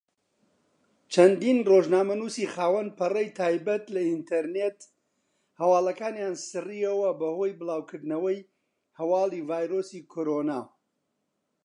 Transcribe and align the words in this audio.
چەندین 1.13 1.57
ڕۆژنامەنووسی 1.69 2.51
خاوەن 2.53 2.87
پەڕەی 2.97 3.33
تایبەت 3.39 3.83
لە 3.95 4.01
ئینتەرنێت 4.09 4.79
هەواڵەکانیان 5.59 6.35
سڕیەوە 6.49 7.09
بەهۆی 7.19 7.57
بڵاوکردنەوەی 7.59 8.39
هەواڵی 8.99 9.45
ڤایرۆسی 9.49 10.01
کۆڕۆنا. 10.13 10.59